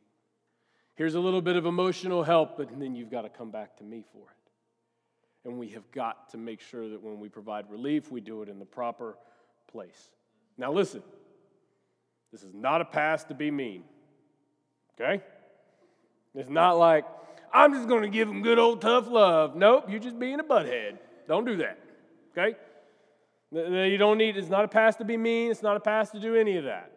[0.95, 3.83] Here's a little bit of emotional help, but then you've got to come back to
[3.83, 5.47] me for it.
[5.47, 8.49] And we have got to make sure that when we provide relief, we do it
[8.49, 9.17] in the proper
[9.71, 10.09] place.
[10.57, 11.03] Now, listen,
[12.31, 13.83] this is not a pass to be mean,
[14.99, 15.23] okay?
[16.33, 17.05] It's not like,
[17.53, 19.55] I'm just going to give them good old tough love.
[19.55, 20.97] Nope, you're just being a butthead.
[21.27, 21.79] Don't do that,
[22.31, 22.57] okay?
[23.51, 26.19] You don't need, it's not a pass to be mean, it's not a pass to
[26.19, 26.91] do any of that.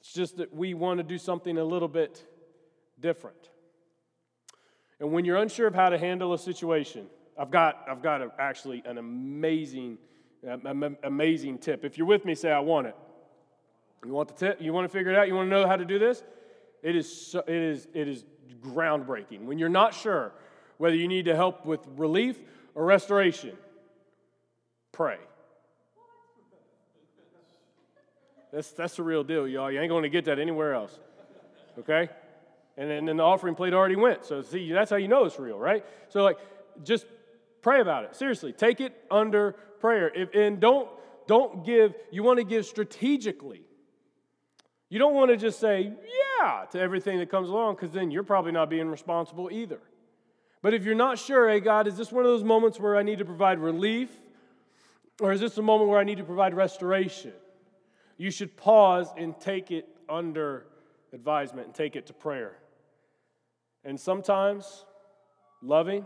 [0.00, 2.26] It's just that we want to do something a little bit
[2.98, 3.50] different.
[4.98, 7.06] And when you're unsure of how to handle a situation,
[7.38, 9.98] I've got, I've got a, actually an amazing,
[11.04, 11.84] amazing tip.
[11.84, 12.96] If you're with me, say, I want it.
[14.04, 14.60] You want the tip?
[14.60, 15.28] You want to figure it out?
[15.28, 16.24] You want to know how to do this?
[16.82, 18.24] It is, so, it is, it is
[18.60, 19.44] groundbreaking.
[19.44, 20.32] When you're not sure
[20.78, 22.36] whether you need to help with relief
[22.74, 23.56] or restoration,
[24.90, 25.18] pray.
[28.52, 29.70] That's, that's the real deal, y'all.
[29.70, 30.98] You ain't going to get that anywhere else.
[31.78, 32.10] Okay?
[32.76, 34.24] And then, and the offering plate already went.
[34.24, 35.84] So, see, that's how you know it's real, right?
[36.08, 36.38] So, like,
[36.82, 37.06] just
[37.62, 38.16] pray about it.
[38.16, 40.10] Seriously, take it under prayer.
[40.14, 40.88] If, and don't,
[41.26, 43.62] don't give, you want to give strategically.
[44.88, 45.92] You don't want to just say, yeah,
[46.70, 49.80] to everything that comes along, because then you're probably not being responsible either.
[50.62, 53.02] But if you're not sure, hey, God, is this one of those moments where I
[53.02, 54.10] need to provide relief?
[55.20, 57.32] Or is this a moment where I need to provide restoration?
[58.16, 60.66] You should pause and take it under
[61.12, 62.56] advisement and take it to prayer.
[63.84, 64.84] And sometimes
[65.62, 66.04] loving,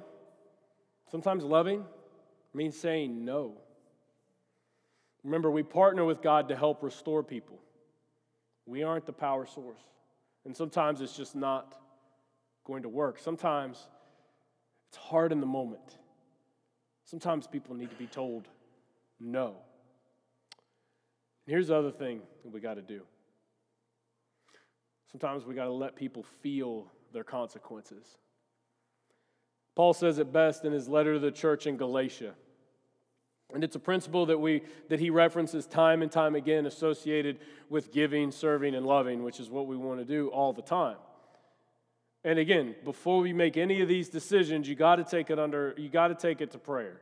[1.11, 1.85] sometimes loving
[2.55, 3.55] means saying no.
[5.23, 7.59] Remember, we partner with God to help restore people.
[8.65, 9.83] We aren't the power source.
[10.47, 11.75] And sometimes it's just not
[12.65, 13.19] going to work.
[13.19, 13.89] Sometimes
[14.89, 15.99] it's hard in the moment.
[17.05, 18.49] Sometimes people need to be told
[19.19, 19.57] no.
[21.47, 23.03] And here's the other thing that we got to do.
[25.11, 28.19] Sometimes we got to let people feel their consequences.
[29.75, 32.35] Paul says it best in his letter to the church in Galatia.
[33.55, 37.39] And it's a principle that, we, that he references time and time again associated
[37.71, 40.97] with giving, serving, and loving, which is what we want to do all the time.
[42.25, 45.75] And again, before we make any of these decisions, you got to take it under,
[45.77, 47.01] you got to take it to prayer.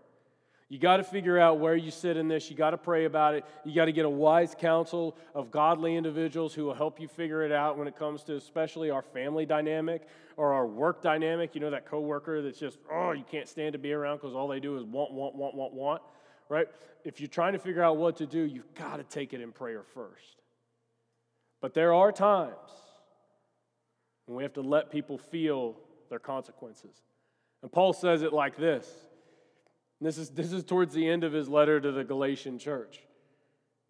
[0.68, 2.50] You got to figure out where you sit in this.
[2.50, 3.44] You got to pray about it.
[3.64, 7.42] You got to get a wise counsel of godly individuals who will help you figure
[7.42, 11.54] it out when it comes to especially our family dynamic or our work dynamic.
[11.54, 14.48] You know, that coworker that's just, oh, you can't stand to be around because all
[14.48, 16.02] they do is want, want, want, want, want
[16.48, 16.68] right?
[17.04, 19.52] If you're trying to figure out what to do, you've got to take it in
[19.52, 20.42] prayer first.
[21.60, 22.70] But there are times
[24.26, 25.76] when we have to let people feel
[26.10, 27.02] their consequences.
[27.62, 28.88] And Paul says it like this.
[30.00, 33.00] This is, this is towards the end of his letter to the Galatian church.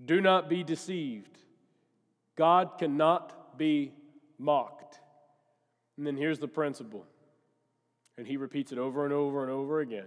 [0.05, 1.39] Do not be deceived.
[2.37, 3.93] God cannot be
[4.39, 5.01] mocked.
[5.97, 7.07] And then here's the principle.
[8.17, 10.07] And he repeats it over and over and over again.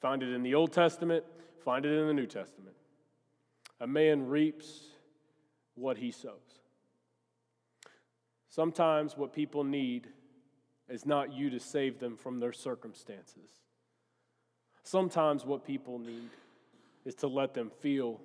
[0.00, 1.24] Find it in the Old Testament,
[1.64, 2.76] Find it in the New Testament.
[3.80, 4.82] A man reaps
[5.74, 6.60] what he sows.
[8.50, 10.08] Sometimes what people need
[10.88, 13.50] is not you to save them from their circumstances.
[14.82, 16.28] Sometimes what people need
[17.06, 18.20] is to let them feel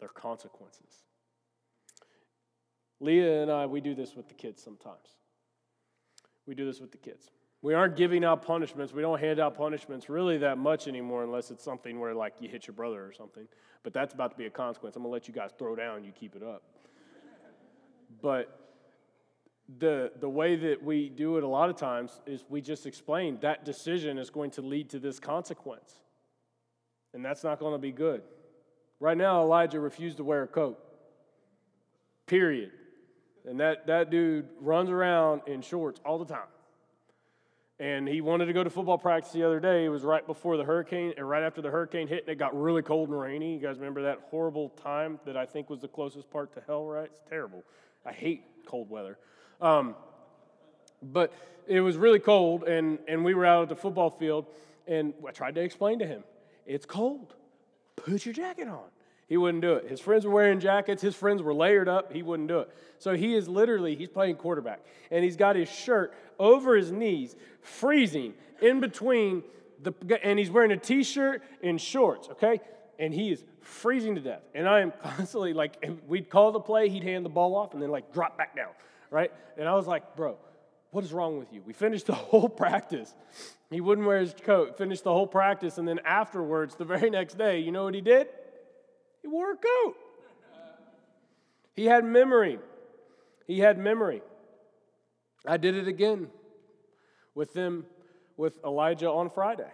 [0.00, 1.04] their consequences.
[2.98, 5.16] Leah and I, we do this with the kids sometimes.
[6.46, 7.30] We do this with the kids.
[7.62, 8.94] We aren't giving out punishments.
[8.94, 12.48] We don't hand out punishments really that much anymore unless it's something where, like, you
[12.48, 13.46] hit your brother or something.
[13.82, 14.96] But that's about to be a consequence.
[14.96, 16.62] I'm going to let you guys throw down, you keep it up.
[18.22, 18.58] But
[19.78, 23.38] the, the way that we do it a lot of times is we just explain
[23.40, 25.94] that decision is going to lead to this consequence.
[27.12, 28.22] And that's not going to be good.
[29.00, 30.78] Right now, Elijah refused to wear a coat.
[32.26, 32.70] Period.
[33.44, 36.48] And that, that dude runs around in shorts all the time.
[37.80, 39.86] And he wanted to go to football practice the other day.
[39.86, 42.54] It was right before the hurricane, and right after the hurricane hit, and it got
[42.54, 43.54] really cold and rainy.
[43.54, 46.84] You guys remember that horrible time that I think was the closest part to hell,
[46.84, 47.06] right?
[47.06, 47.64] It's terrible.
[48.04, 49.16] I hate cold weather.
[49.62, 49.96] Um,
[51.02, 51.32] but
[51.66, 54.46] it was really cold, and, and we were out at the football field,
[54.86, 56.22] and I tried to explain to him
[56.66, 57.34] it's cold.
[57.96, 58.90] Put your jacket on.
[59.30, 59.88] He wouldn't do it.
[59.88, 61.00] His friends were wearing jackets.
[61.00, 62.12] His friends were layered up.
[62.12, 62.70] He wouldn't do it.
[62.98, 64.84] So he is literally, he's playing quarterback.
[65.10, 69.42] And he's got his shirt over his knees, freezing in between
[69.82, 72.60] the, and he's wearing a t-shirt and shorts, okay?
[72.98, 74.42] And he is freezing to death.
[74.54, 77.82] And I am constantly like, we'd call the play, he'd hand the ball off and
[77.82, 78.70] then like drop back down
[79.10, 79.32] right?
[79.58, 80.36] And I was like, bro,
[80.90, 81.62] what is wrong with you?
[81.66, 83.14] We finished the whole practice.
[83.70, 87.36] He wouldn't wear his coat, finished the whole practice, and then afterwards, the very next
[87.36, 88.28] day, you know what he did?
[89.22, 89.96] He wore a coat.
[91.74, 92.58] He had memory.
[93.46, 94.22] He had memory.
[95.46, 96.28] I did it again
[97.34, 97.86] with them,
[98.36, 99.70] with Elijah on Friday.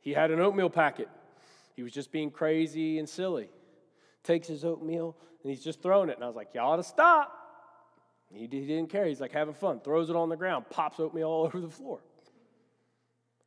[0.00, 1.08] He had an oatmeal packet.
[1.76, 3.48] He was just being crazy and silly.
[4.22, 6.16] Takes his oatmeal and he's just throwing it.
[6.16, 7.32] And I was like, y'all ought to stop.
[8.32, 9.06] He, didn't care.
[9.06, 9.80] He's like having fun.
[9.80, 12.00] Throws it on the ground, pops oatmeal all over the floor.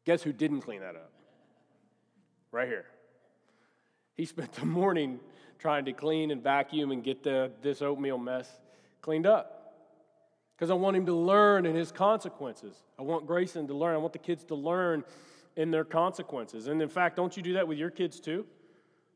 [0.06, 1.12] Guess who didn't clean that up?
[2.52, 2.86] Right here.
[4.18, 5.20] He spent the morning
[5.60, 8.50] trying to clean and vacuum and get the, this oatmeal mess
[9.02, 9.54] cleaned up.
[10.56, 12.76] Because I want him to learn in his consequences.
[12.98, 13.94] I want Grayson to learn.
[13.94, 15.04] I want the kids to learn
[15.56, 16.68] in their consequences.
[16.68, 18.46] And in fact, don't you do that with your kids too?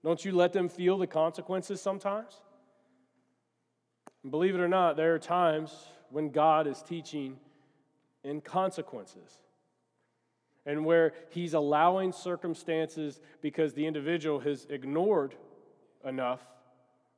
[0.04, 2.42] Don't you let them feel the consequences sometimes?
[4.24, 5.74] And believe it or not, there are times
[6.10, 7.38] when God is teaching
[8.24, 9.40] in consequences
[10.66, 15.36] and where He's allowing circumstances because the individual has ignored
[16.06, 16.42] enough,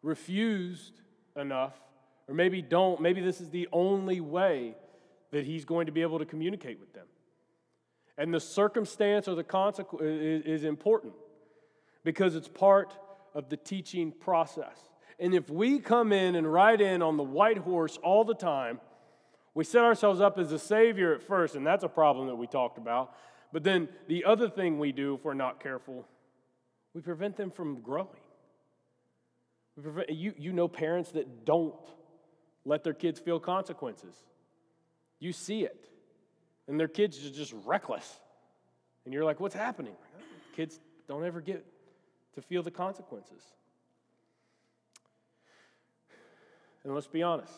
[0.01, 1.01] refused
[1.35, 1.73] enough,
[2.27, 4.75] or maybe don't, maybe this is the only way
[5.31, 7.05] that He's going to be able to communicate with them.
[8.17, 10.03] And the circumstance or the consequence
[10.45, 11.13] is important
[12.03, 12.95] because it's part
[13.33, 14.77] of the teaching process.
[15.19, 18.79] And if we come in and ride in on the white horse all the time,
[19.55, 22.47] we set ourselves up as a savior at first, and that's a problem that we
[22.47, 23.15] talked about.
[23.53, 26.05] But then the other thing we do if we're not careful,
[26.93, 28.09] we prevent them from growing.
[29.77, 31.75] We prevent, you, you know parents that don't
[32.65, 34.15] let their kids feel consequences.
[35.19, 35.87] You see it.
[36.67, 38.19] And their kids are just reckless.
[39.05, 39.95] And you're like, what's happening?
[40.55, 41.63] Kids don't ever get
[42.35, 43.43] to feel the consequences.
[46.83, 47.53] And let's be honest.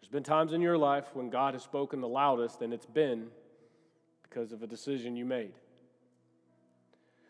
[0.00, 3.28] There's been times in your life when God has spoken the loudest, and it's been
[4.34, 5.52] because of a decision you made.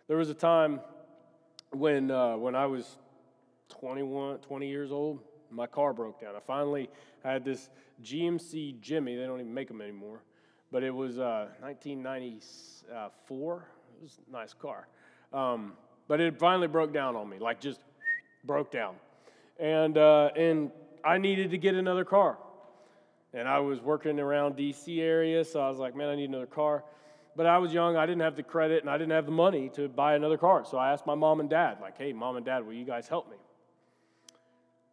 [0.08, 0.80] There was a time
[1.70, 2.96] when, uh, when I was
[3.68, 6.34] 21, 20 years old, my car broke down.
[6.34, 6.88] I finally
[7.22, 7.68] had this
[8.02, 9.16] GMC Jimmy.
[9.16, 10.22] They don't even make them anymore.
[10.72, 13.68] But it was uh, 1994.
[13.96, 14.88] It was a nice car.
[15.32, 15.74] Um,
[16.08, 17.80] but it finally broke down on me, like just
[18.44, 18.94] broke down
[19.58, 20.70] and, uh, and
[21.04, 22.38] I needed to get another car.
[23.34, 26.46] And I was working around DC area, so I was like, man, I need another
[26.46, 26.84] car.
[27.36, 29.68] But I was young, I didn't have the credit, and I didn't have the money
[29.70, 30.64] to buy another car.
[30.64, 33.08] So I asked my mom and dad, like, hey, mom and dad, will you guys
[33.08, 33.36] help me?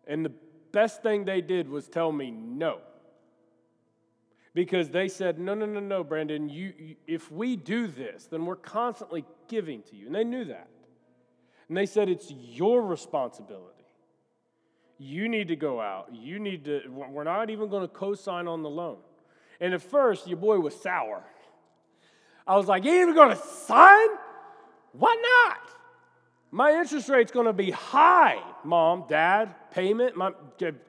[0.07, 0.33] And the
[0.71, 2.79] best thing they did was tell me no.
[4.55, 8.45] Because they said, no, no, no, no, Brandon, you, you, if we do this, then
[8.45, 10.07] we're constantly giving to you.
[10.07, 10.67] And they knew that.
[11.67, 13.80] And they said, it's your responsibility.
[15.03, 16.09] You need to go out.
[16.13, 18.97] You need to, we're not even going to co sign on the loan.
[19.59, 21.23] And at first, your boy was sour.
[22.45, 24.09] I was like, You ain't even going to sign?
[24.91, 25.57] Why not?
[26.51, 30.15] My interest rate's going to be high, mom, dad, payment.
[30.15, 30.33] My,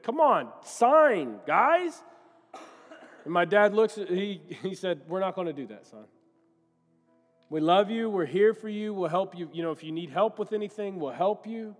[0.02, 2.02] come on, sign, guys.
[3.24, 6.04] And my dad looks at he he said, We're not going to do that, son.
[7.48, 8.10] We love you.
[8.10, 8.92] We're here for you.
[8.92, 9.48] We'll help you.
[9.54, 11.74] You know, if you need help with anything, we'll help you.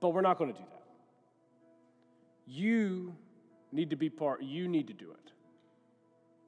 [0.00, 0.71] But we're not going to do that.
[2.46, 3.14] You
[3.70, 5.32] need to be part, you need to do it.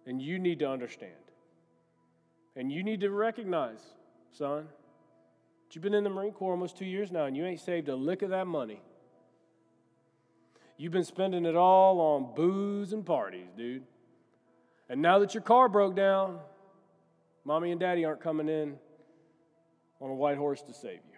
[0.07, 1.13] And you need to understand.
[2.57, 3.81] And you need to recognize,
[4.31, 4.69] son,
[5.73, 7.97] you've been in the Marine Corps almost two years now and you ain't saved a
[7.97, 8.81] lick of that money.
[10.77, 13.85] You've been spending it all on booze and parties, dude.
[14.89, 16.39] And now that your car broke down,
[17.45, 18.77] mommy and daddy aren't coming in
[20.01, 21.14] on a white horse to save you.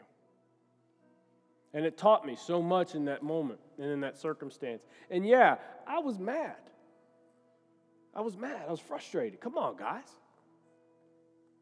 [1.77, 4.83] And it taught me so much in that moment and in that circumstance.
[5.11, 5.57] And yeah,
[5.87, 6.57] I was mad.
[8.15, 8.63] I was mad.
[8.67, 9.43] I was frustrated.
[9.43, 10.09] Come on, guys.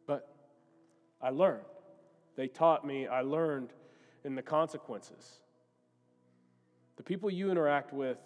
[0.06, 0.32] But
[1.20, 1.64] I learned.
[2.36, 3.70] They taught me, I learned
[4.22, 5.40] in the consequences.
[6.96, 8.18] The people you interact with,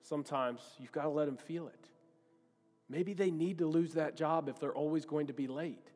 [0.00, 1.88] sometimes you've got to let them feel it.
[2.90, 5.92] Maybe they need to lose that job if they're always going to be late.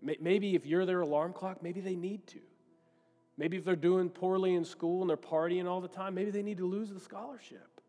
[0.00, 2.38] Maybe if you're their alarm clock, maybe they need to.
[3.40, 6.42] Maybe if they're doing poorly in school and they're partying all the time, maybe they
[6.42, 7.80] need to lose the scholarship.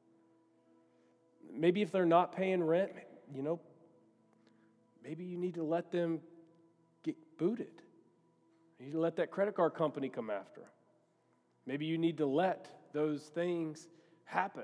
[1.54, 2.94] Maybe if they're not paying rent,
[3.36, 3.60] you know,
[5.04, 6.22] maybe you need to let them
[7.04, 7.82] get booted.
[8.80, 10.70] You need to let that credit card company come after them.
[11.66, 13.90] Maybe you need to let those things
[14.24, 14.64] happen.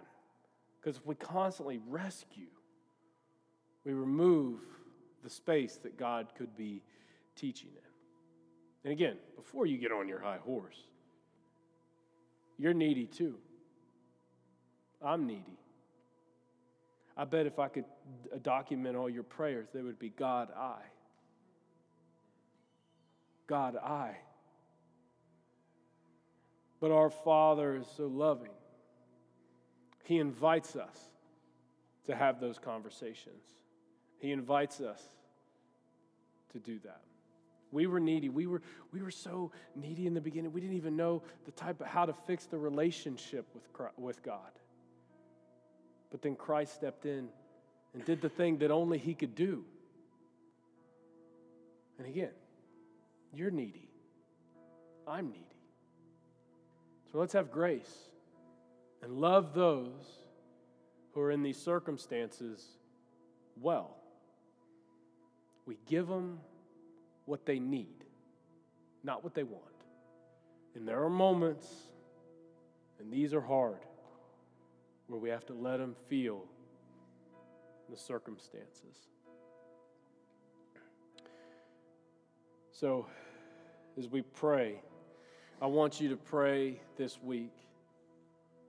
[0.79, 2.47] Because if we constantly rescue,
[3.83, 4.61] we remove
[5.21, 6.81] the space that God could be
[7.35, 7.86] teaching in.
[8.83, 10.77] And again, before you get on your high horse,
[12.57, 13.37] you're needy too.
[15.01, 15.59] I'm needy.
[17.15, 17.85] I bet if I could
[18.33, 20.77] uh, document all your prayers, they would be God, I.
[23.47, 24.17] God, I.
[26.79, 28.51] But our Father is so loving.
[30.03, 30.97] He invites us
[32.05, 33.43] to have those conversations.
[34.19, 35.01] He invites us
[36.53, 37.01] to do that.
[37.71, 38.29] We were needy.
[38.29, 38.61] We were,
[38.91, 40.53] we were so needy in the beginning.
[40.53, 44.23] We didn't even know the type of how to fix the relationship with, Christ, with
[44.23, 44.51] God.
[46.11, 47.27] But then Christ stepped in
[47.93, 49.65] and did the thing that only He could do.
[51.97, 52.31] And again,
[53.33, 53.89] you're needy.
[55.07, 55.43] I'm needy.
[57.11, 57.91] So let's have grace
[59.01, 60.03] and love those
[61.13, 62.65] who are in these circumstances
[63.59, 63.95] well.
[65.65, 66.39] We give them
[67.27, 68.05] what they need,
[69.03, 69.63] not what they want.
[70.75, 71.67] And there are moments,
[72.99, 73.85] and these are hard,
[75.07, 76.45] where we have to let them feel
[77.89, 79.09] the circumstances.
[82.71, 83.07] So,
[83.97, 84.81] as we pray,
[85.61, 87.53] I want you to pray this week.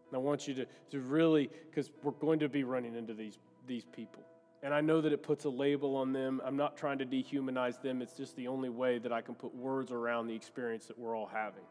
[0.08, 3.38] And I want you to, to really, because we're going to be running into these,
[3.66, 4.24] these people.
[4.62, 6.40] And I know that it puts a label on them.
[6.44, 8.02] I'm not trying to dehumanize them.
[8.02, 11.16] It's just the only way that I can put words around the experience that we're
[11.16, 11.62] all having.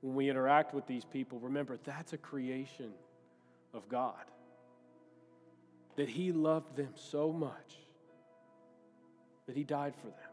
[0.00, 2.92] When we interact with these people, remember that's a creation
[3.74, 4.24] of God.
[5.96, 7.74] That He loved them so much
[9.46, 10.28] that He died for them.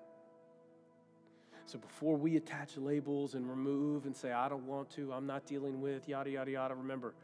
[1.66, 5.48] So before we attach labels and remove and say, I don't want to, I'm not
[5.48, 7.16] dealing with, yada, yada, yada, remember,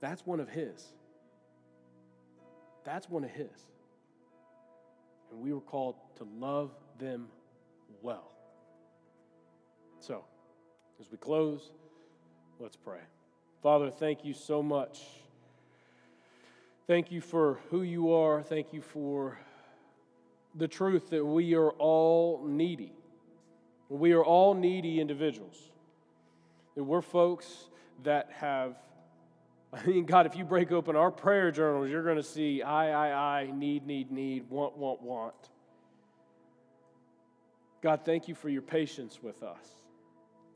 [0.00, 0.94] that's one of His.
[2.88, 3.50] That's one of His.
[5.30, 7.28] And we were called to love them
[8.00, 8.32] well.
[10.00, 10.24] So,
[10.98, 11.70] as we close,
[12.58, 13.00] let's pray.
[13.62, 15.02] Father, thank you so much.
[16.86, 18.42] Thank you for who you are.
[18.42, 19.38] Thank you for
[20.54, 22.94] the truth that we are all needy.
[23.90, 25.58] We are all needy individuals.
[26.74, 27.68] And we're folks
[28.04, 28.76] that have
[29.72, 32.90] I mean, God, if you break open our prayer journals, you're going to see I,
[32.90, 35.34] I, I, need, need, need, want, want, want.
[37.82, 39.66] God, thank you for your patience with us.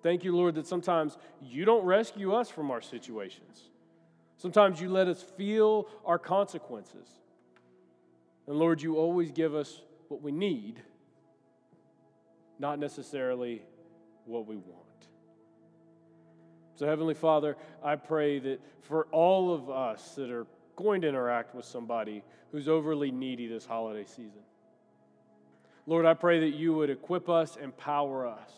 [0.02, 3.68] Thank you, Lord, that sometimes you don't rescue us from our situations.
[4.38, 7.08] Sometimes you let us feel our consequences.
[8.48, 10.82] And Lord, you always give us what we need,
[12.58, 13.62] not necessarily
[14.24, 14.91] what we want.
[16.82, 21.54] So, Heavenly Father, I pray that for all of us that are going to interact
[21.54, 24.42] with somebody who's overly needy this holiday season,
[25.86, 28.50] Lord, I pray that you would equip us, empower us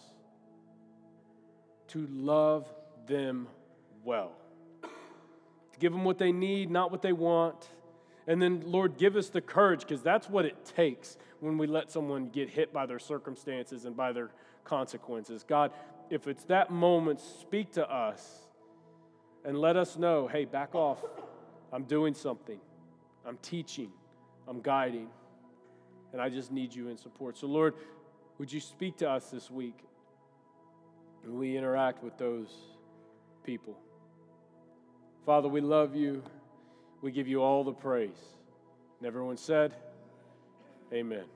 [1.88, 2.66] to love
[3.06, 3.46] them
[4.04, 4.32] well,
[4.80, 7.68] to give them what they need, not what they want.
[8.26, 11.90] And then, Lord, give us the courage because that's what it takes when we let
[11.90, 14.30] someone get hit by their circumstances and by their
[14.64, 15.44] consequences.
[15.46, 15.72] God,
[16.10, 18.48] if it's that moment, speak to us
[19.44, 20.98] and let us know hey, back off.
[21.72, 22.60] I'm doing something,
[23.26, 23.90] I'm teaching,
[24.46, 25.08] I'm guiding,
[26.12, 27.36] and I just need you in support.
[27.36, 27.74] So, Lord,
[28.38, 29.78] would you speak to us this week
[31.22, 32.54] when we interact with those
[33.44, 33.76] people?
[35.26, 36.22] Father, we love you.
[37.02, 38.10] We give you all the praise.
[38.98, 39.74] And everyone said,
[40.92, 41.33] Amen.